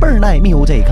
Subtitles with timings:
[0.00, 0.84] 倍儿耐 music，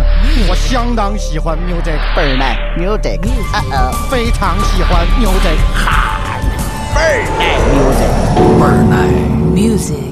[0.49, 3.21] 我相当喜欢 music，倍儿耐 music，
[3.53, 6.39] 啊哦，非常喜欢 music，哈
[6.95, 7.43] 倍儿耐
[7.73, 8.03] music，
[8.59, 8.97] 倍儿耐
[9.55, 10.12] music。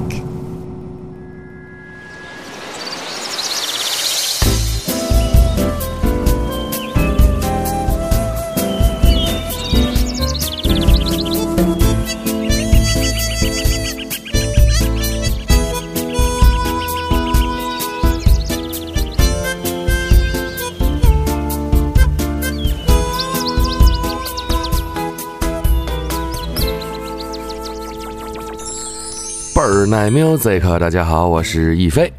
[29.91, 32.11] 倍儿耐 music，大家好，我是亦飞。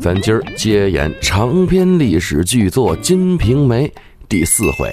[0.00, 3.86] 咱今儿接演长篇历史巨作《金瓶梅》
[4.26, 4.90] 第四回。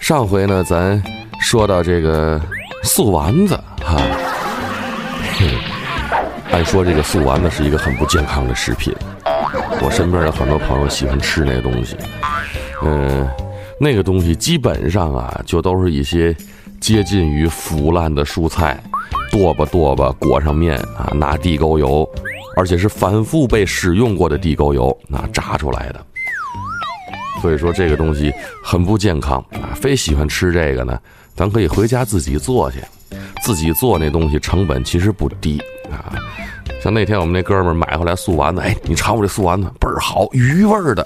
[0.00, 1.00] 上回呢，咱
[1.40, 2.40] 说到这个
[2.82, 3.96] 素丸子哈，
[5.38, 5.46] 嘿，
[6.50, 8.92] 按说这个素丸子是一个很不健康的食品，
[9.80, 11.96] 我身边有很多朋友喜欢吃那个东西，
[12.82, 13.28] 嗯，
[13.78, 16.34] 那个东西基本上啊，就都是一些
[16.80, 18.82] 接近于腐烂的蔬菜。
[19.32, 22.08] 剁吧剁吧，裹上面啊，拿地沟油，
[22.54, 26.04] 而且是反复被使用过的地沟油啊炸出来的。
[27.40, 28.30] 所以说这个东西
[28.62, 31.00] 很不健康啊，非喜欢吃这个呢，
[31.34, 32.78] 咱可以回家自己做去，
[33.42, 36.14] 自己做那东西成本其实不低啊。
[36.82, 41.04] 像那天我们那哥们儿买回来素丸子，哎，你尝我这素丸子倍儿好，鱼味儿的。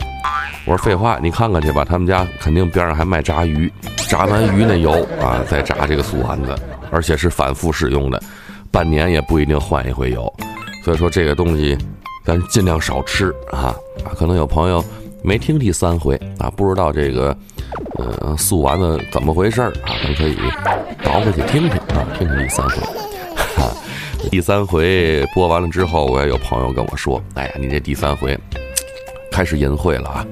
[0.66, 3.72] 我说废话，你看看去吧，他们家肯定边上还卖炸鱼，
[4.08, 6.54] 炸完鱼那油啊，再炸这个素丸子。
[6.90, 8.22] 而且是反复使用的，
[8.70, 10.32] 半年也不一定换一回油，
[10.84, 11.76] 所以说这个东西
[12.24, 14.12] 咱尽量少吃啊啊！
[14.16, 14.84] 可能有朋友
[15.22, 17.36] 没听第三回啊，不知道这个
[17.98, 20.36] 呃素丸子怎么回事啊，咱可以
[21.02, 22.76] 倒回去听听啊，听听第三回。
[23.56, 23.72] 哈，
[24.30, 28.38] 第三回播完了之后，我也有朋友跟我说：“哎呀，你这第三回
[29.30, 30.26] 开始淫秽了啊！”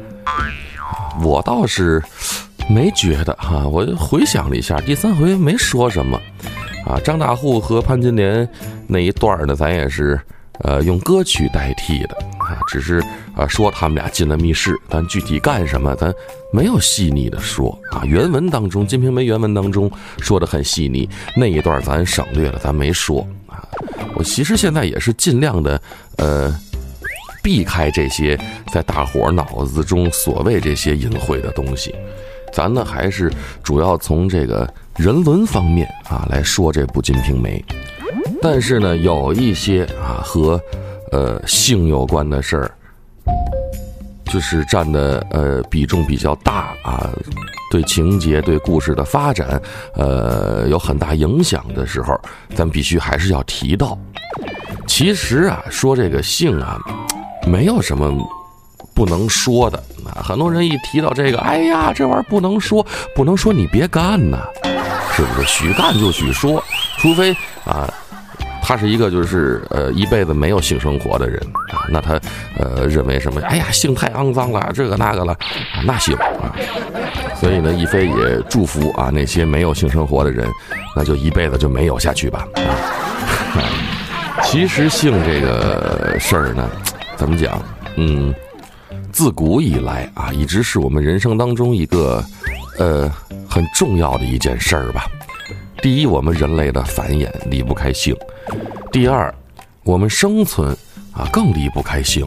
[1.23, 2.03] 我倒是。
[2.69, 6.19] 没觉得哈，我回想了一下，第三回没说什么，
[6.87, 8.49] 啊，张大户和潘金莲
[8.87, 10.19] 那一段呢，咱也是
[10.61, 13.03] 呃用歌曲代替的啊，只是
[13.37, 16.13] 啊说他们俩进了密室，但具体干什么，咱
[16.53, 18.03] 没有细腻的说啊。
[18.05, 23.63] 原文当中，《金瓶梅》原文当中说的很细腻，那一段咱省略了，咱没说啊。
[24.15, 25.81] 我其实现在也是尽量的
[26.17, 26.59] 呃
[27.43, 28.39] 避开这些
[28.73, 31.95] 在大伙脑子中所谓这些隐晦的东西。
[32.55, 33.31] 咱呢还是
[33.65, 37.63] 主要从这个人伦方面啊来说这部《金瓶梅》，
[38.41, 40.61] 但是呢有一些啊和
[41.11, 42.71] 呃性有关的事儿，
[44.27, 47.11] 就是占的呃比重比较大啊，
[47.73, 49.61] 对情节对故事的发展
[49.97, 52.17] 呃有很大影响的时候，
[52.55, 53.99] 咱必须还是要提到。
[54.87, 56.79] 其实啊说这个性啊，
[57.49, 58.17] 没有什么。
[58.97, 59.83] 不能说的
[60.15, 64.39] 很多人一提到这个，哎呀，这玩意儿不能说，不能说，你别干呐，
[65.17, 65.47] 是不是？
[65.49, 66.63] 许干就许说，
[66.99, 67.33] 除非
[67.65, 67.89] 啊，
[68.63, 71.39] 他是一个就是呃一辈子没有性生活的人
[71.73, 72.19] 啊，那他
[72.59, 73.41] 呃认为什么？
[73.43, 75.37] 哎呀，性太肮脏了，这个那个了，
[75.85, 76.55] 那行啊。
[77.41, 80.49] 所以呢，亦飞也祝福啊那些没有性生活的人，
[80.97, 83.61] 那就一辈子就没有下去吧啊。
[84.43, 86.69] 其实性这个事儿呢，
[87.17, 87.61] 怎么讲？
[87.97, 88.35] 嗯。
[89.15, 92.23] 自古以来啊，一直是我们人生当中一个，
[92.81, 93.09] 呃，
[93.49, 95.07] 很重要的一件事儿吧。
[95.81, 98.13] 第一，我们人类的繁衍离不开性；
[98.91, 99.33] 第二，
[99.85, 100.77] 我们生存
[101.13, 102.27] 啊更离不开性。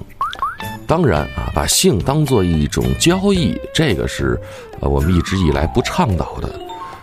[0.88, 4.40] 当然啊，把性当做一种交易，这个是
[4.80, 6.50] 呃我们一直以来不倡导的。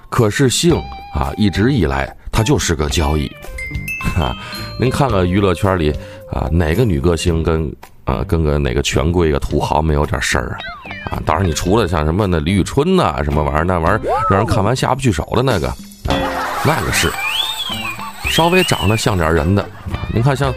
[0.09, 0.83] 可是性
[1.15, 3.31] 啊，一直以来它就是个交易。
[4.17, 4.35] 哈，
[4.81, 5.91] 您看看娱乐圈里
[6.33, 7.71] 啊，哪个女歌星跟？
[8.05, 10.59] 啊，跟个哪个权贵个土豪没有点事儿
[11.11, 11.17] 啊？
[11.17, 16.13] 啊，当然，你除了像什么那李宇春呐，什么玩意儿，那玩意儿让人看完下不去手的那个，啊，
[16.65, 17.11] 那个是
[18.29, 20.05] 稍微长得像点人的啊。
[20.13, 20.53] 您看，像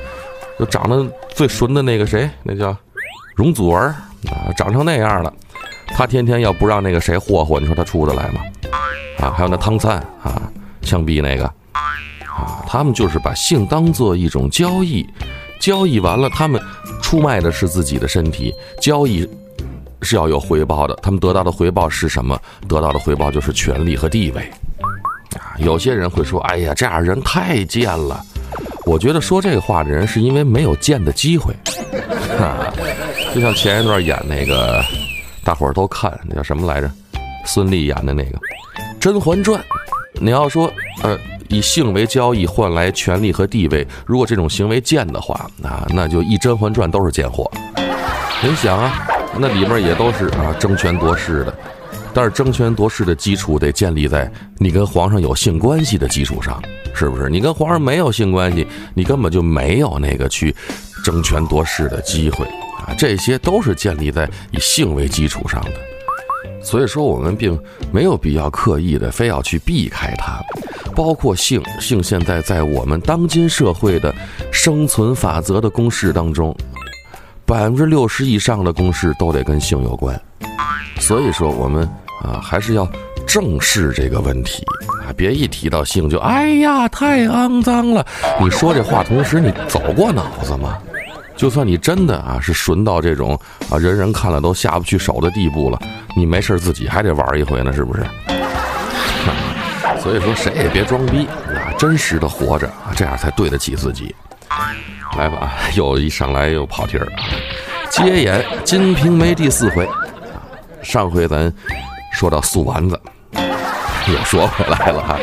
[0.60, 2.76] 就长得最纯的那个谁，那叫
[3.36, 3.96] 容祖儿
[4.30, 5.32] 啊，长成那样了，
[5.88, 8.42] 他天天要不让那个谁霍霍，你说他出得来吗？
[9.20, 10.42] 啊，还有那汤灿啊，
[10.82, 15.08] 枪毙那个啊，他们就是把性当做一种交易。
[15.60, 16.62] 交易完了，他们
[17.08, 19.26] 出卖的是自己的身体，交易
[20.02, 20.94] 是要有回报的。
[21.02, 22.38] 他们得到的回报是什么？
[22.68, 24.42] 得到的回报就是权力和地位。
[25.40, 28.22] 啊，有些人会说：“哎呀，这样人太贱了。”
[28.86, 31.54] 我觉得说这话的人是因为没有见的机会。
[32.38, 32.74] 啊，
[33.34, 34.84] 就像前一段演那个，
[35.46, 36.92] 大伙儿都看那叫什么来着？
[37.46, 38.38] 孙俪演的那个
[39.00, 39.58] 《甄嬛传》。
[40.16, 40.70] 你要说，
[41.04, 41.18] 呃。
[41.48, 47.50] 以性为交易换来权力和地位，如果这种行为贱的话，啊，那就一《甄嬛传》都是贱货。
[48.44, 49.08] 你想啊，
[49.40, 51.58] 那里面也都是啊争权夺势的，
[52.14, 56.62] 但是争权夺势的基础得建立在你跟皇上有性关系的基础上，
[56.94, 57.30] 是不是？
[57.30, 60.56] 你跟皇上没有性关系，你根本就没有那个去
[61.04, 62.46] 争权夺势的机会
[62.78, 62.94] 啊。
[62.98, 65.72] 这些都是建立在以性为基础上的，
[66.68, 67.58] 所以说我们并
[67.94, 70.38] 没有必要刻意的非要去避开它。
[70.94, 74.14] 包括性，性现在在我们当今社会的
[74.52, 76.54] 生存法则的公式当中，
[77.46, 80.20] 百分之六十以上的公式都得跟性有关。
[81.00, 81.88] 所以说，我们
[82.22, 82.86] 啊还是要
[83.26, 84.62] 正视这个问题
[85.06, 88.06] 啊，别一提到性就哎呀太肮脏了。
[88.42, 90.78] 你说这话同时，你走过脑子吗？
[91.38, 93.40] 就算你真的啊是纯到这种
[93.70, 95.80] 啊人人看了都下不去手的地步了，
[96.18, 98.04] 你没事自己还得玩一回呢，是不是？
[100.02, 104.16] 所以说，谁也别装逼啊，真实的活着，这样才对得起自己。
[105.16, 107.08] 来吧，又一上来又跑题儿！
[107.90, 109.88] 接演《金瓶梅》第四回，
[110.82, 111.54] 上回咱
[112.14, 113.00] 说到素丸子，
[113.34, 115.20] 又说回来了哈。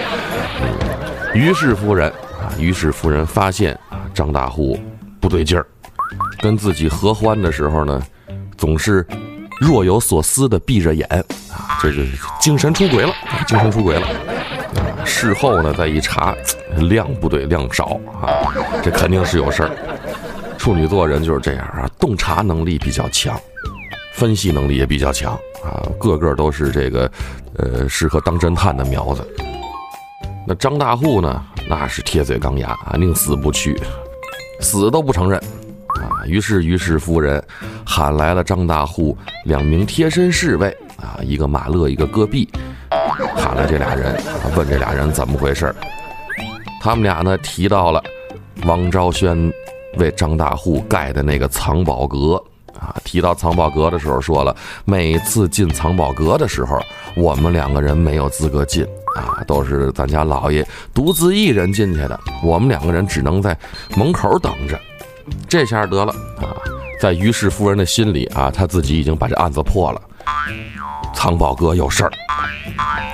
[1.35, 2.09] 于氏夫人
[2.41, 4.79] 啊，于氏夫人发现啊张大户
[5.21, 5.67] 不对劲儿，
[6.41, 8.03] 跟自己合欢的时候呢，
[8.57, 9.07] 总是
[9.61, 11.07] 若有所思的闭着眼
[11.51, 12.07] 啊，这是
[12.41, 13.13] 精神出轨了，
[13.47, 14.07] 精神出轨了。
[15.05, 16.35] 事后呢，再一查，
[16.77, 18.53] 量不对，量少啊，
[18.83, 19.71] 这肯定是有事儿。
[20.59, 23.39] 处女座人就是这样啊，洞察能力比较强，
[24.15, 27.11] 分析能力也比较强啊，个个都是这个，
[27.59, 29.27] 呃，适合当侦探的苗子。
[30.47, 33.79] 那张大户呢，那是铁嘴钢牙啊，宁死不屈，
[34.61, 35.41] 死都不承认
[35.97, 36.27] 啊。
[36.27, 37.43] 于是于氏夫人
[37.85, 42.49] 喊来了张大户两名贴身侍卫啊，一个马勒，一个戈壁。
[43.37, 44.17] 喊了这俩人，
[44.57, 45.75] 问这俩人怎么回事
[46.81, 48.03] 他们俩呢提到了
[48.67, 49.53] 王昭轩
[49.97, 52.43] 为张大户盖的那个藏宝阁
[52.79, 52.95] 啊。
[53.05, 54.55] 提到藏宝阁的时候，说了
[54.85, 56.81] 每次进藏宝阁的时候，
[57.17, 58.85] 我们两个人没有资格进
[59.17, 62.19] 啊，都是咱家老爷独自一人进去的。
[62.43, 63.57] 我们两个人只能在
[63.97, 64.79] 门口等着。
[65.49, 66.53] 这下得了啊，
[67.01, 70.01] 在于氏夫人的心里啊，他自己已经把这案子破了。
[71.15, 72.11] 藏宝阁有事儿，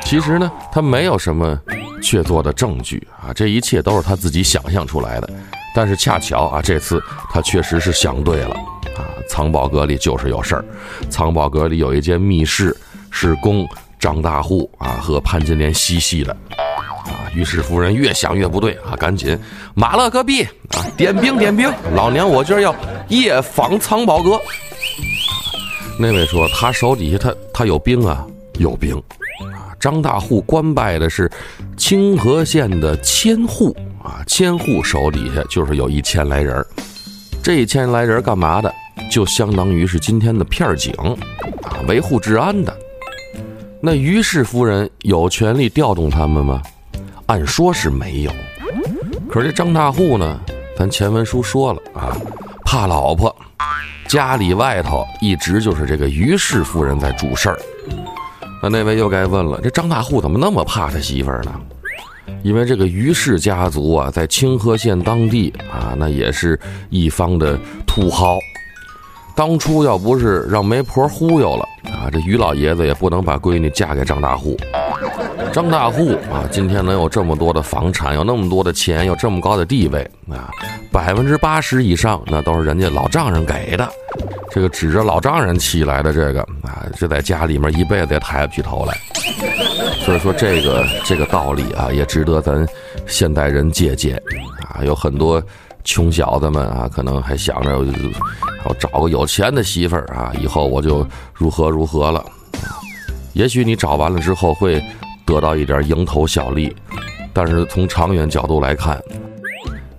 [0.03, 1.59] 其实呢，他没有什么
[2.03, 5.31] 确凿的证据啊，这一切都是他自己想象出来的。
[5.75, 8.55] 但是恰巧啊，这次他确实是想对了
[8.97, 10.65] 啊，藏宝阁里就是有事儿。
[11.09, 12.77] 藏宝阁里有一间密室，
[13.11, 13.65] 是供
[13.99, 16.37] 张大户啊和潘金莲嬉戏的。
[17.35, 19.39] 于是夫人越想越不对啊，赶紧
[19.75, 22.75] 马勒戈壁啊，点兵点兵，老娘我今儿要
[23.09, 24.41] 夜访藏宝阁。
[25.99, 28.27] 那位说他手底下他他有兵啊，
[28.59, 28.97] 有兵，
[29.55, 31.31] 啊，张大户官拜的是
[31.77, 36.65] 清河县的千户啊，千户手底下就是有一千来人
[37.43, 38.73] 这一千来人干嘛的？
[39.11, 40.93] 就相当于是今天的片警
[41.63, 42.77] 啊，维护治安的。
[43.81, 46.63] 那于氏夫人有权利调动他们吗？
[47.31, 48.33] 按说是没有，
[49.31, 50.41] 可是这张大户呢，
[50.77, 52.11] 咱前文书说了啊，
[52.65, 53.33] 怕老婆。
[54.09, 57.57] 家里外头一直就是这个于氏夫人在主事儿，
[58.61, 61.55] 那那位又该问了，这张大户怎么那么怕他媳妇儿呢？
[62.43, 67.57] 因为这个于氏家族啊，在清河县当地啊，那也是一方的
[67.87, 68.41] 土豪。
[69.41, 74.55] 当初要不是让媒婆忽悠了啊，这于老爷子也不能把闺女嫁给张大户。
[75.51, 80.51] 张大户啊，今天能有这么多的房产，有那么多的钱，有这么高的地位啊，
[80.93, 83.89] 百分之八十以上那都是人家老丈人给的。
[84.51, 88.95] 这个指着老丈人起来的这个啊，这在家里面一辈子也抬不起头来。
[90.05, 92.69] 所以说，这个这个道理啊，也值得咱
[93.07, 94.23] 现代人借鉴
[94.69, 94.85] 啊。
[94.85, 95.43] 有很多
[95.85, 97.79] 穷小子们啊，可能还想着
[98.65, 102.25] 我找个有钱的媳妇儿啊，以后我就如何如何了。
[103.33, 104.83] 也许你找完了之后会。
[105.27, 106.75] 得到一点蝇头小利，
[107.33, 109.01] 但是从长远角度来看，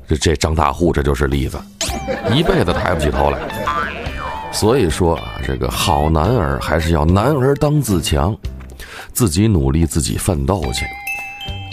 [0.06, 1.58] 这这张大户这就是例子，
[2.36, 3.40] 一辈子抬不起头来。
[4.52, 8.36] 所以说啊，这个好男儿还是要男儿当自强，
[9.14, 10.86] 自己努力，自己奋斗去。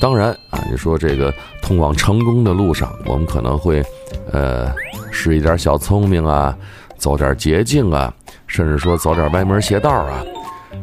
[0.01, 3.85] 当然啊，你说这个通往成功的路上，我们可能会
[4.33, 4.73] 呃
[5.11, 6.57] 使一点小聪明啊，
[6.97, 8.13] 走点捷径啊，
[8.47, 10.23] 甚至说走点歪门邪道啊，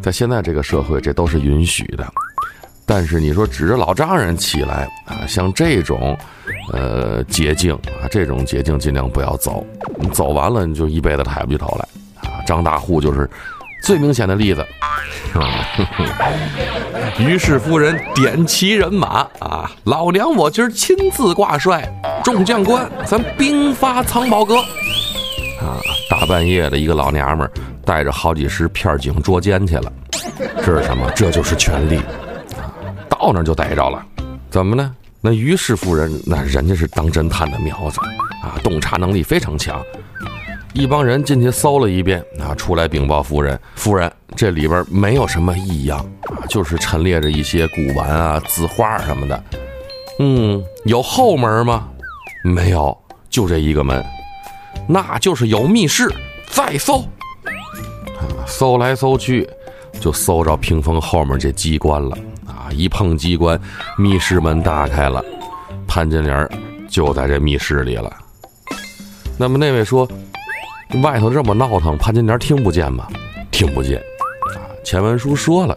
[0.02, 2.06] 在现在这个社会，这都是允许的。
[2.88, 6.16] 但是你说指着老丈人起来啊，像这种，
[6.72, 9.66] 呃，捷径啊，这种捷径尽量不要走。
[9.98, 12.44] 你走完了，你就一辈子抬不起头来啊。
[12.46, 13.28] 张大户就是
[13.82, 14.64] 最明显的例子。
[17.18, 21.92] 于是夫人点齐人马啊，老娘我今儿亲自挂帅，
[22.26, 25.78] 众将官，咱兵发藏宝阁啊。
[26.10, 27.52] 大半夜的一个老娘们儿
[27.86, 29.94] 带着好几十片警捉奸去了，
[30.58, 31.08] 这是什么？
[31.16, 31.98] 这就是权力
[32.58, 32.74] 啊！
[33.08, 34.04] 到那儿就逮着了，
[34.50, 34.92] 怎么呢？
[35.22, 38.00] 那于氏夫人，那人家是当侦探的苗子
[38.44, 39.80] 啊，洞察能力非常强。
[40.74, 49.44] 一帮人进去搜了一遍啊，出来禀报夫人，夫人这里边没有什么异样啊，就是陈列着一些古玩啊、字画什么的。
[50.18, 51.88] 嗯，有后门吗？
[52.46, 52.96] 没有，
[53.28, 54.06] 就这一个门，
[54.88, 56.08] 那就是有密室。
[56.52, 57.00] 再搜，
[58.20, 59.50] 啊，搜来搜去，
[60.00, 62.70] 就搜着屏风后面这机关了啊！
[62.72, 63.60] 一碰机关，
[63.98, 65.26] 密室门打开了，
[65.88, 66.48] 潘金莲
[66.88, 68.16] 就在这密室里了。
[69.40, 70.08] 那么那位说，
[71.02, 73.08] 外头这么闹腾，潘金莲听不见吗？
[73.50, 73.98] 听不见。
[74.54, 75.76] 啊，前文书说了，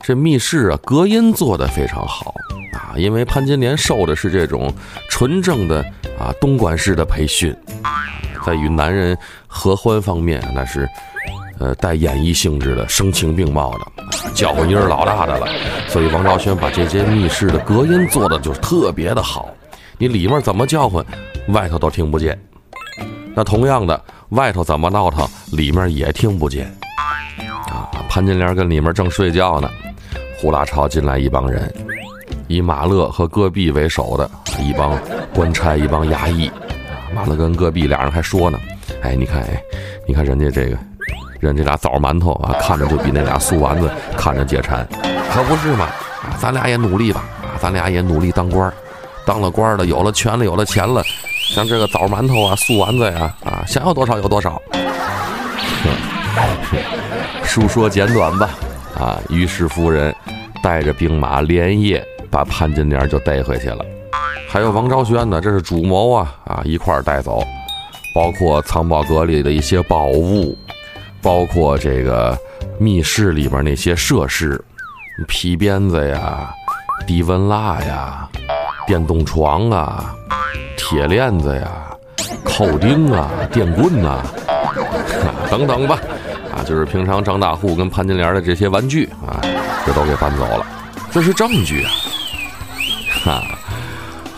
[0.00, 2.34] 这密室啊，隔音做得非常好
[2.78, 4.72] 啊，因为潘金莲受的是这种
[5.10, 5.82] 纯正的
[6.18, 7.54] 啊东莞式的培训。
[8.46, 10.88] 在与男人合欢方面，那是，
[11.58, 15.46] 呃，带演绎性质的，声情并茂的，叫唤音儿老大的了。
[15.88, 19.50] 所以王昭轩把这间密室的隔音做的就是特别的好，
[19.98, 21.04] 你里面怎么叫唤，
[21.48, 22.38] 外头都听不见。
[23.34, 26.64] 那同样的，外头怎么闹腾，里面也听不见。
[27.66, 29.68] 啊，潘金莲跟里面正睡觉呢，
[30.40, 31.70] 呼啦超进来一帮人，
[32.48, 34.28] 以马勒和戈壁为首的
[34.58, 34.98] 一帮
[35.34, 36.50] 官差，一帮衙役。
[37.14, 38.58] 马勒跟戈壁俩人还说呢，
[39.02, 39.62] 哎，你看，哎，
[40.06, 40.76] 你看人家这个，
[41.40, 44.86] 人家俩枣馒头啊，看着就比那俩素丸子看着解馋，
[45.30, 45.84] 可不是嘛？
[45.84, 48.72] 啊，咱俩也努力吧，啊，咱俩也努力当官儿
[49.24, 51.02] 当了官儿了，有了权了，有了钱了，
[51.54, 54.60] 像这个枣馒头啊、素丸子呀，啊，想要多少有多少。
[57.44, 58.50] 书说简短吧，
[58.98, 60.14] 啊，于氏夫人
[60.62, 63.84] 带着兵马连夜把潘金莲就带回去了。
[64.48, 67.42] 还有王昭轩呢，这是主谋啊啊，一块带走，
[68.14, 70.56] 包括藏宝阁里的一些宝物，
[71.20, 72.38] 包括这个
[72.78, 74.62] 密室里边那些设施，
[75.26, 76.50] 皮鞭子呀、
[77.06, 78.28] 低温蜡呀、
[78.86, 80.14] 电动床啊、
[80.78, 81.70] 铁链子呀、
[82.42, 84.22] 扣钉啊、电棍呐，
[85.50, 85.98] 等等吧，
[86.56, 89.42] 啊，就是平常张大户跟潘金莲的这些玩具啊，
[89.84, 90.64] 这都给搬走了，
[91.10, 91.90] 这是证据啊，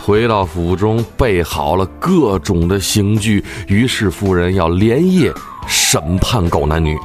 [0.03, 5.31] 回到府中，备好了各种的刑具，于是夫人要连夜
[5.67, 6.97] 审判狗男女。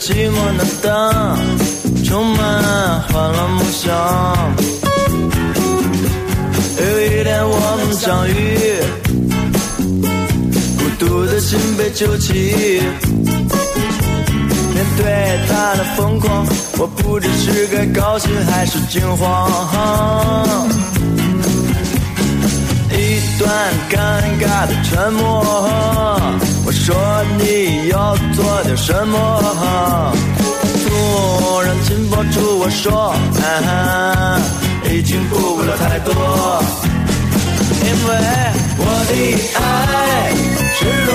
[0.00, 1.38] 寂寞难当，
[2.04, 3.84] 充满欢乐梦想。
[6.78, 8.32] 有一天我们相遇，
[10.78, 12.82] 孤独的心被救起。
[14.74, 16.46] 面对他的疯狂，
[16.78, 19.50] 我不知是该高兴还是惊慌。
[22.90, 23.48] 一段
[23.90, 23.94] 尴
[24.40, 26.20] 尬的沉默，
[26.84, 26.94] 说
[27.38, 29.16] 你要做点什么？
[30.84, 34.38] 突然紧抱住我说，啊，
[34.92, 36.12] 已经顾不了太多，
[37.80, 38.08] 因为
[38.76, 39.12] 我的
[39.56, 39.58] 爱
[40.76, 41.10] 赤裸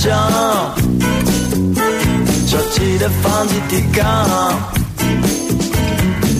[0.00, 0.74] 幕真相。
[2.48, 4.00] 着急的放弃抵抗，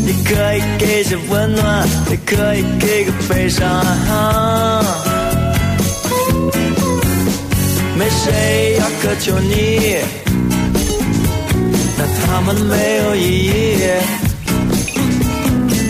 [0.05, 3.63] 你可以给些温暖，也可以给个悲伤。
[7.97, 9.99] 没谁要苛求你，
[11.99, 13.51] 那他们没有意义。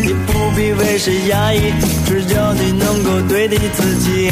[0.02, 1.72] 你不必为谁压抑，
[2.04, 4.30] 只要你能够对得起自己。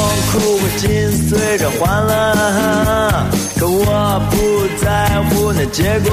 [0.00, 0.88] 痛苦会紧
[1.28, 2.10] 随着欢乐，
[3.58, 3.84] 可我
[4.30, 4.34] 不
[4.82, 4.88] 在
[5.28, 6.10] 乎那结果。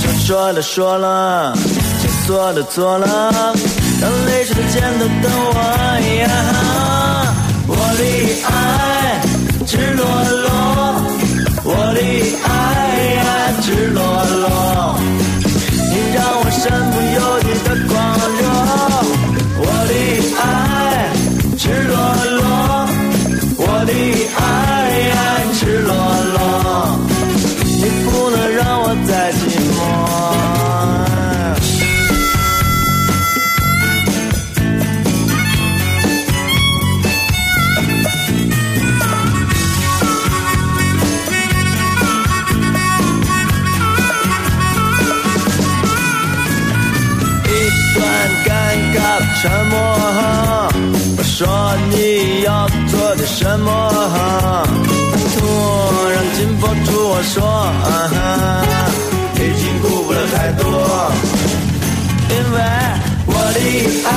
[0.00, 1.54] 想说的说了，
[2.00, 3.06] 想做的做了，
[4.00, 5.58] 让泪水剪刀等我。
[7.68, 8.02] 我的
[8.48, 8.48] 爱
[9.66, 10.39] 赤裸裸，
[57.20, 58.64] 我说，啊、
[59.34, 60.64] 已经顾不了太多，
[62.30, 62.56] 因为
[63.26, 63.58] 我的
[64.08, 64.10] 爱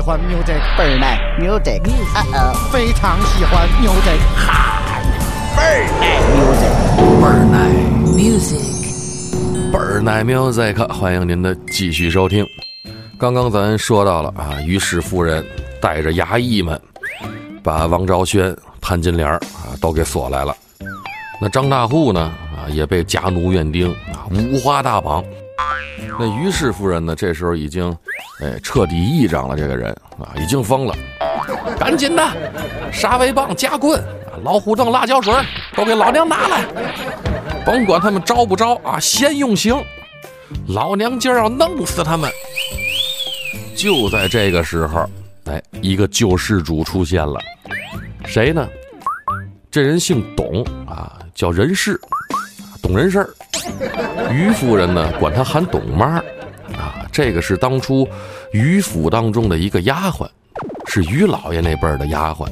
[0.00, 1.82] 喜欢 music，倍儿耐 music，
[2.34, 4.18] 啊，非常喜欢 music。
[5.54, 7.54] 倍儿耐 music，倍儿耐
[8.16, 12.46] music, 倍儿耐 music，欢迎您的继续收听。
[13.18, 15.44] 刚刚咱说到了啊，于氏夫人
[15.82, 16.80] 带着衙役们
[17.62, 20.56] 把王昭轩、潘金莲啊都给锁来了。
[21.42, 25.22] 那张大户呢啊也被家奴院丁啊五花大绑。
[26.18, 27.96] 那于氏夫人呢这时候已经
[28.40, 30.94] 哎彻底议长了，这个人啊已经疯了，
[31.78, 32.22] 赶紧的，
[32.92, 34.02] 杀威棒、夹棍、
[34.42, 35.32] 老虎凳、辣椒水
[35.74, 36.64] 都给老娘拿来！
[37.64, 39.82] 甭管他们招不招啊，先用刑，
[40.68, 42.30] 老娘今儿要弄死他们！
[43.76, 45.08] 就在这个时候，
[45.44, 47.40] 哎，一个救世主出现了，
[48.26, 48.68] 谁呢？
[49.70, 51.98] 这人姓董啊，叫任氏，
[52.82, 53.30] 懂人事儿。
[54.32, 56.16] 于夫人呢，管他喊董妈
[56.76, 58.08] 啊，这个是当初
[58.52, 60.28] 于府当中的一个丫鬟，
[60.86, 62.46] 是于老爷那辈儿的丫鬟。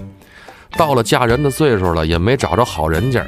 [0.76, 3.24] 到了嫁人的岁数了，也没找着好人家，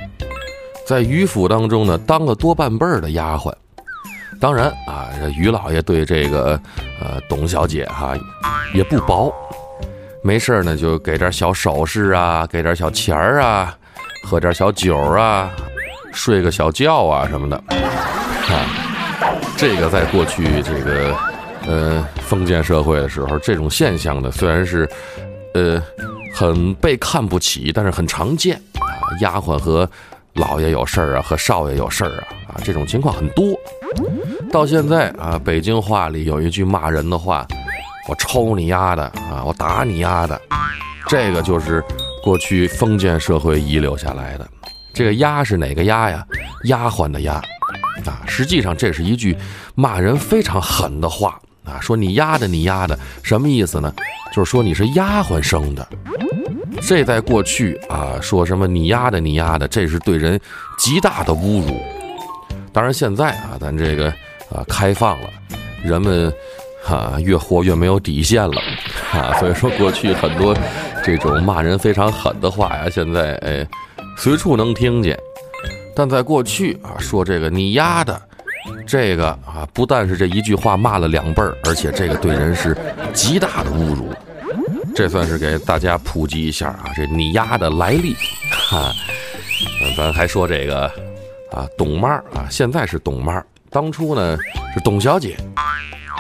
[0.87, 3.53] 在于府当中呢，当了多半辈儿的丫鬟。
[4.41, 6.61] 当然啊，于老爷对这个
[7.01, 8.15] 呃董小姐哈
[8.73, 9.33] 也不薄，
[10.23, 13.77] 没事儿呢就给点小首饰啊，给点小钱儿啊，
[14.25, 15.51] 喝点小酒啊，
[16.13, 17.57] 睡个小觉啊什么的。
[17.57, 18.67] 啊，
[19.57, 21.17] 这个在过去这个
[21.67, 24.89] 呃封建社会的时候，这种现象呢虽然是
[25.55, 25.83] 呃
[26.35, 28.99] 很被看不起，但是很常见啊。
[29.21, 29.89] 丫鬟和
[30.35, 33.45] 老爷有事儿啊，和少爷有事儿啊，啊这种情况很多。
[34.53, 37.47] 到现在啊，北京话里有一句骂人的话
[38.09, 40.41] ：“我抽你丫的啊，我打你丫的。”
[41.07, 41.83] 这个就是
[42.23, 44.49] 过去封建社会遗留下来的。
[44.93, 46.25] 这个“丫”是哪个“丫”呀？
[46.65, 47.35] 丫鬟的“丫”
[48.07, 49.37] 啊，实际上这是一句
[49.75, 53.93] 骂人非常狠的话啊，说你丫的你丫的，什么意思呢？
[54.33, 55.87] 就是说你是丫鬟生的。
[56.81, 60.41] 这在过去啊，说什么你丫的你丫的，这是对人
[60.79, 61.81] 极大的侮辱。
[62.73, 64.09] 当然现在啊，咱这个
[64.51, 65.29] 啊开放了，
[65.83, 66.33] 人们
[66.87, 68.63] 啊越活越没有底线了
[69.13, 70.57] 啊，所以说过去很多
[71.05, 73.67] 这种骂人非常狠的话呀，现在哎
[74.21, 75.19] 随处能听见。
[75.97, 78.21] 但在过去啊，说这个你丫的，
[78.87, 82.77] 这个啊不但是这一句话骂了两辈儿，而且这个对人是
[83.15, 84.15] 极大的侮辱。
[84.95, 88.15] 这算是给大家普及一下啊，这你丫的来历。
[88.69, 88.93] 哈，
[89.97, 90.87] 咱还说这个
[91.51, 94.37] 啊，董妈啊，现在是董妈，当初呢
[94.75, 95.35] 是董小姐，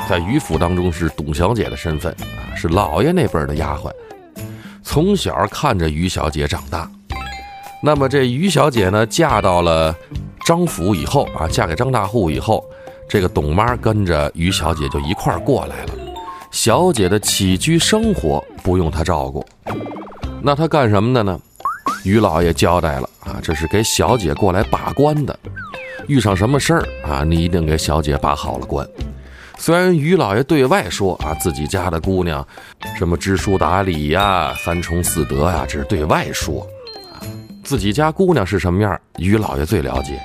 [0.09, 3.93] 在于府当中是董小姐的身份啊，是老爷那辈儿的丫鬟，
[4.83, 6.91] 从小看着于小姐长大。
[7.83, 9.95] 那么这于小姐呢，嫁到了
[10.45, 12.65] 张府以后啊，嫁给张大户以后，
[13.09, 15.93] 这个董妈跟着于小姐就一块儿过来了。
[16.51, 19.45] 小姐的起居生活不用她照顾，
[20.43, 21.41] 那她干什么的呢？
[22.05, 25.39] 于老爷交代了啊，这是给小姐过来把关的，
[26.07, 28.87] 遇上什么事儿啊，你一定给小姐把好了关。
[29.59, 32.47] 虽然于老爷对外说啊，自己家的姑娘
[32.97, 36.67] 什么知书达理呀、三从四德呀，这是对外说，
[37.71, 40.21] 自己家姑娘是什么样，于老爷最了解。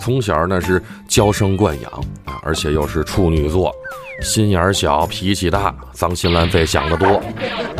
[0.00, 1.92] 从小呢是娇生惯养
[2.24, 3.70] 啊，而且又是处女座。
[4.22, 7.22] 心眼小，脾气大，脏心烂肺想得多，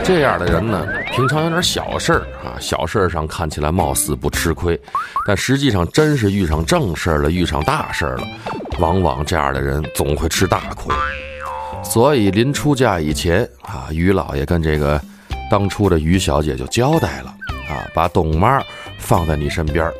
[0.05, 4.79] 这样的人呢，平常有点小事儿啊，小事儿上看起来貌似不吃亏，
[5.27, 8.25] 但实际上真是遇上正事儿了，遇上大事儿了，
[8.79, 10.95] 往往这样的人总会吃大亏。
[11.83, 15.01] 所以临出嫁以前啊，于老爷跟这个
[15.51, 17.35] 当初的于小姐就交代了
[17.73, 18.63] 啊，把董妈
[18.99, 19.95] 放在你身边儿，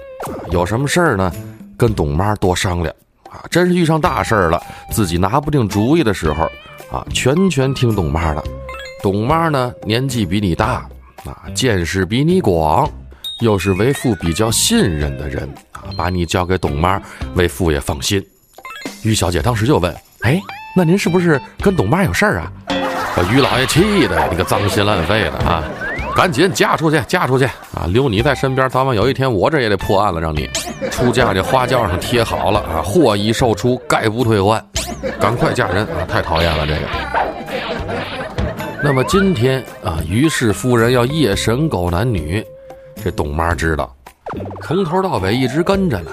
[0.51, 1.33] 有什么事儿呢，
[1.77, 2.95] 跟董妈多商量。
[3.31, 6.45] 啊，真是遇上大事儿了，自己拿不定主意的时候，
[6.91, 8.45] 啊，全权听董妈的。
[9.03, 10.87] 董妈呢，年纪比你大，
[11.25, 12.87] 啊，见识比你广，
[13.41, 17.01] 又是为父比较信任的人，啊，把你交给董妈，
[17.35, 18.23] 为父也放心。
[19.03, 20.39] 于小姐当时就问：“哎，
[20.77, 22.53] 那您是不是跟董妈有事儿啊？”
[23.17, 25.65] 把于老爷气的，你个脏心烂肺的啊！
[26.15, 27.45] 赶紧嫁出去，嫁出去
[27.75, 27.87] 啊！
[27.89, 30.49] 留你在身边，早晚有一天我这也得破案了，让你
[30.91, 32.83] 出嫁这花轿上贴好了啊！
[32.83, 34.65] 货已售出，概不退换，
[35.19, 36.05] 赶快嫁人啊！
[36.09, 36.81] 太讨厌了这个。
[38.85, 42.45] 那么今天啊，于氏夫人要夜审狗男女，
[43.03, 43.95] 这董妈知道，
[44.63, 46.11] 从头到尾一直跟着呢。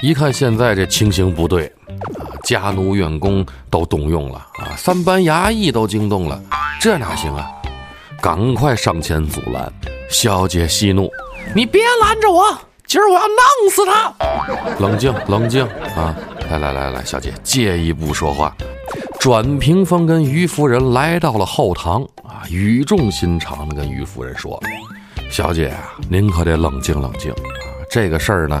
[0.00, 1.66] 一看现在这情形不对
[2.18, 6.40] 啊，家奴员工都动用了啊，三班衙役都惊动了，
[6.80, 7.50] 这哪行啊？
[8.20, 9.72] 赶快上前阻拦，
[10.10, 11.08] 小姐息怒
[11.54, 12.44] ：“你别拦着我，
[12.86, 14.12] 今儿我要弄死他！”
[14.80, 16.14] 冷静，冷静啊！
[16.50, 18.54] 来来来来，小姐借一步说话。
[19.20, 24.60] 转屏风跟于夫人来到了后堂啊，语重心长的跟于夫人说
[25.30, 27.36] ：“小姐啊，您可得冷静冷静啊，
[27.90, 28.60] 这个事儿呢，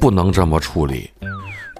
[0.00, 1.10] 不能这么处理。”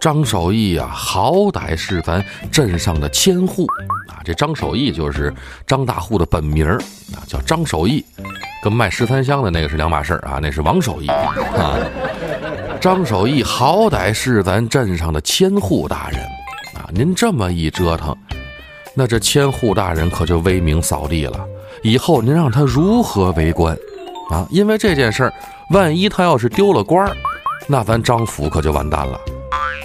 [0.07, 3.67] 张守义啊，好歹是咱镇上的千户
[4.07, 4.23] 啊！
[4.25, 5.35] 这张守义就是
[5.67, 6.65] 张大户的本名
[7.13, 8.05] 啊，叫张守义，
[8.63, 11.35] 跟卖十三香的那个是两码事啊，那是王守义啊。
[12.81, 16.21] 张守义好歹是咱镇上的千户大人
[16.77, 18.17] 啊，您这么一折腾，
[18.95, 21.45] 那这千户大人可就威名扫地了。
[21.83, 23.77] 以后您让他如何为官
[24.31, 24.47] 啊？
[24.51, 25.33] 因为这件事儿，
[25.71, 27.17] 万一他要是丢了官儿，
[27.67, 29.19] 那咱张府可就完蛋了。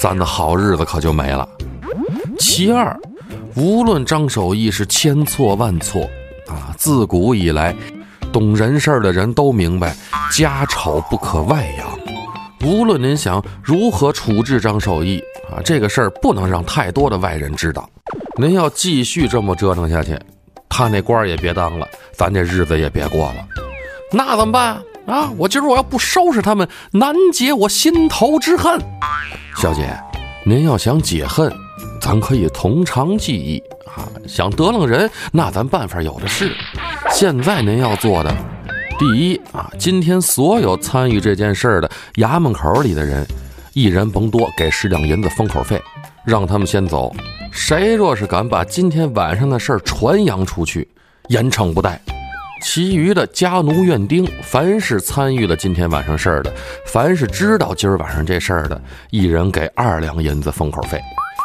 [0.01, 1.47] 咱的好日子可就没了。
[2.39, 2.99] 其二，
[3.55, 6.09] 无论张守义是千错万错，
[6.47, 7.75] 啊，自古以来，
[8.33, 9.95] 懂人事的人都明白，
[10.31, 12.67] 家丑不可外扬。
[12.67, 17.87] 无论您想如何处置张守义，啊，这个事儿不能让太多的外人知道。
[18.39, 20.17] 您要继续这么折腾下去，
[20.67, 23.47] 他那官儿也别当了，咱这日子也别过了。
[24.11, 24.81] 那怎么办？
[25.05, 25.31] 啊！
[25.37, 28.79] 我今儿我要不收拾他们，难解我心头之恨。
[29.57, 29.97] 小姐，
[30.45, 31.51] 您要想解恨，
[31.99, 34.07] 咱可以从长计议啊。
[34.27, 36.55] 想得楞人，那咱办法有的是。
[37.11, 38.35] 现在您要做的，
[38.97, 43.25] 第一啊，今天所有参与这件事儿的衙门口里的人，
[43.73, 45.81] 一人甭多，给十两银子封口费，
[46.23, 47.13] 让他们先走。
[47.51, 50.87] 谁若是敢把今天晚上的事儿传扬出去，
[51.27, 51.99] 严惩不贷。
[52.61, 56.53] 其余的家奴院丁，凡是参与了今天晚上事儿的，
[56.85, 61.01] 凡是知道今儿晚上这事儿的，一人给二两银子封口费。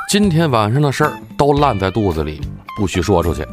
[0.08, 2.40] 今天晚上的事儿都烂在肚子里，
[2.76, 3.44] 不许说出去。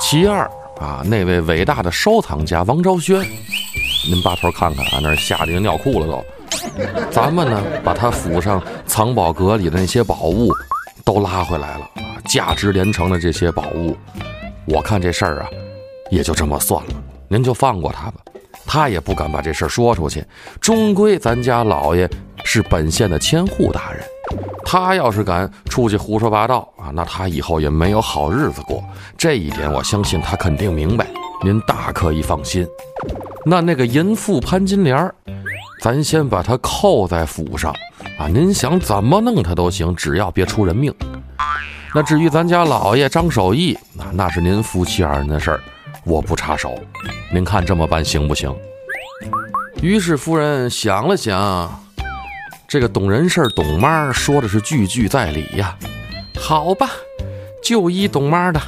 [0.00, 0.48] 其二
[0.80, 3.20] 啊，那位伟大的收藏家王昭轩，
[4.08, 6.24] 您把头看看啊，那吓得尿裤了都。
[7.10, 10.50] 咱们呢，把他府上藏宝阁里的那些宝物
[11.04, 13.96] 都拉回来了啊，价值连城的这些宝物，
[14.64, 15.48] 我看这事儿啊。
[16.10, 16.90] 也就这么算了，
[17.28, 18.20] 您就放过他吧，
[18.66, 20.24] 他也不敢把这事儿说出去。
[20.60, 22.08] 终归咱家老爷
[22.44, 24.02] 是本县的千户大人，
[24.64, 28.82] 他要是敢出去胡说八道啊，那他以后也没有好日子过。
[29.16, 31.06] 这一点我相信他肯定明白，
[31.44, 32.66] 您大可以放心。
[33.44, 35.14] 那那个淫妇潘金莲儿，
[35.80, 37.72] 咱先把她扣在府上
[38.18, 40.92] 啊，您想怎么弄他都行，只要别出人命。
[41.94, 45.60] 那至于咱家老爷张守义，那那是您夫妻二人的事儿。
[46.08, 46.74] 我不插手，
[47.30, 48.54] 您看这么办行不行？
[49.82, 51.84] 于是夫人想了想，
[52.66, 55.76] 这个懂人事儿董妈说的是句句在理呀。
[56.40, 56.88] 好吧，
[57.62, 58.58] 就依董妈的。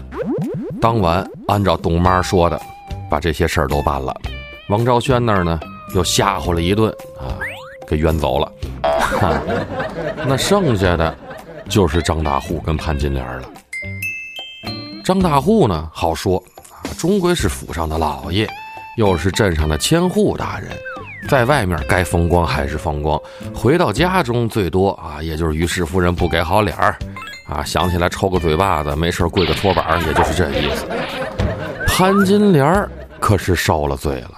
[0.83, 2.61] 当晚按照董妈说的，
[3.09, 4.15] 把这些事儿都办了。
[4.69, 5.59] 王昭轩那儿呢，
[5.95, 7.41] 又吓唬了一顿啊，
[7.89, 8.53] 给冤走了。
[10.29, 11.17] 那剩下的，
[11.71, 13.49] 就是张大户跟潘金莲了。
[15.03, 16.43] 张大户呢，好说，
[17.01, 18.47] 终归是府上的老爷，
[18.99, 20.69] 又是镇上的千户大人，
[21.31, 23.19] 在外面该风光还是风光，
[23.55, 26.95] 回到家中最多啊，也就是于氏夫人不给好脸儿，
[27.49, 30.85] 啊，想起来抽个嘴巴子，没事跪个搓板，也就是这意思。
[31.87, 32.87] 潘金莲儿
[33.19, 34.33] 可是受了罪了，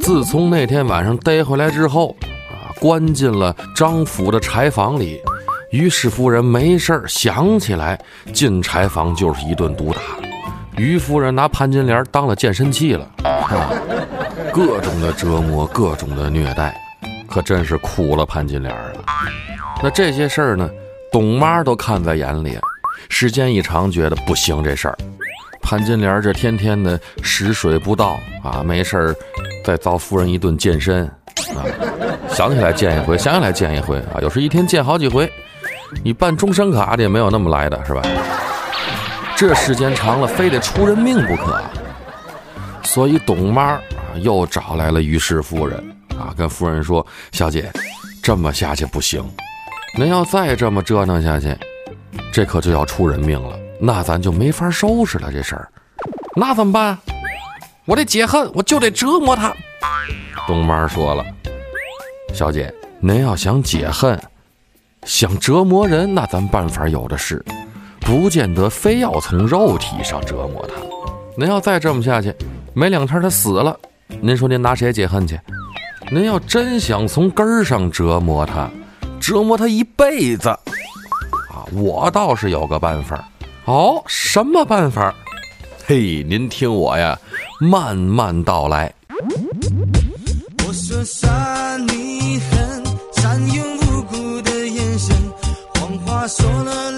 [0.00, 2.16] 自从那天晚上逮回来之后，
[2.50, 5.20] 啊，关进了张府的柴房里。
[5.70, 7.96] 于氏夫人没事儿想起来
[8.32, 10.00] 进柴房就是一顿毒打。
[10.80, 13.70] 于夫人拿潘金莲当了健身器了，啊，
[14.52, 16.74] 各种的折磨，各种的虐待，
[17.28, 19.04] 可真是苦了潘金莲了。
[19.82, 20.70] 那这些事儿呢，
[21.12, 22.58] 董妈都看在眼里，
[23.08, 24.96] 时间一长，觉得不行这事儿。
[25.62, 29.14] 潘金莲这天天的食水不到啊，没事儿
[29.64, 31.04] 再遭夫人一顿健身
[31.54, 31.60] 啊，
[32.30, 35.30] 想起来见一回，想起来见一回啊，有时一天见好几回。
[36.04, 38.00] 你办终身卡的也没有那么来的是吧？
[39.40, 41.58] 这时间长了，非得出人命不可。
[42.82, 43.82] 所以董妈啊
[44.16, 47.72] 又找来了于氏夫人啊，跟夫人说：“小姐，
[48.22, 49.24] 这么下去不行，
[49.96, 51.56] 您要再这么折腾下去，
[52.30, 53.58] 这可就要出人命了。
[53.80, 55.66] 那咱就没法收拾了这事儿。
[56.36, 56.98] 那怎么办？
[57.86, 59.54] 我得解恨，我就得折磨他。”
[60.46, 61.24] 董妈说了
[62.34, 64.20] ：“小姐，您要想解恨。”
[65.06, 67.42] 想折磨人，那咱办法有的是，
[68.10, 70.74] 不见得非要从肉体上折磨他。
[71.36, 72.34] 您要再这么下去，
[72.74, 73.78] 没两天他死了，
[74.20, 75.38] 您说您拿谁解恨去？
[76.10, 78.68] 您要真想从根儿上折磨他，
[79.20, 83.24] 折磨他一辈子，啊，我倒是有个办法。
[83.66, 85.14] 哦，什么办法？
[85.86, 87.16] 嘿，您听我呀，
[87.60, 88.92] 慢慢道来。
[90.66, 90.98] 我说
[91.86, 92.82] 你恨，
[96.06, 96.89] 话说了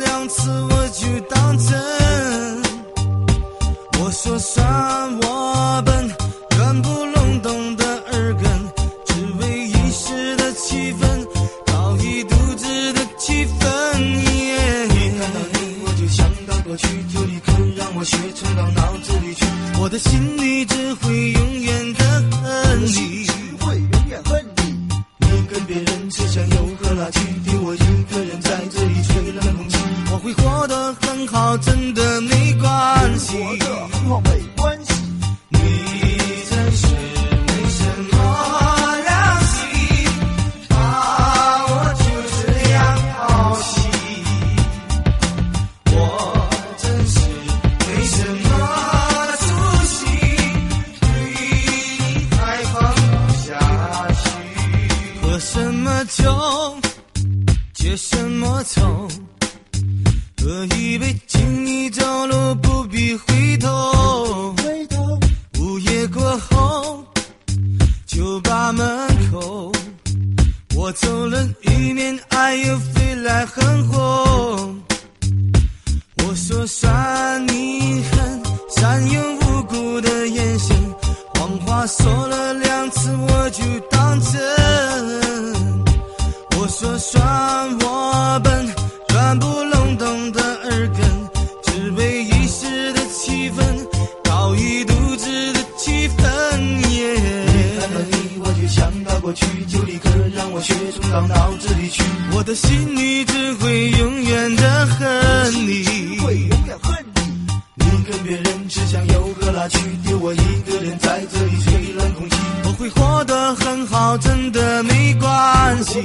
[109.69, 112.37] 去丢我一个人在这里吹冷空气。
[112.65, 114.83] 我会活得很好，真的。
[114.83, 116.01] 没关系。